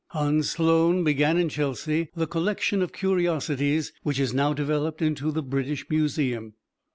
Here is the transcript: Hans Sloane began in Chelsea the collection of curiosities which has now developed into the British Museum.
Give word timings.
Hans 0.07 0.49
Sloane 0.49 1.03
began 1.03 1.37
in 1.37 1.47
Chelsea 1.47 2.07
the 2.15 2.25
collection 2.25 2.81
of 2.81 2.91
curiosities 2.91 3.93
which 4.01 4.17
has 4.17 4.33
now 4.33 4.51
developed 4.51 4.99
into 4.99 5.29
the 5.31 5.43
British 5.43 5.87
Museum. 5.91 6.55